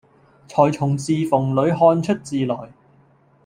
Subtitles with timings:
[0.47, 2.73] 纔從字縫裏看出字來，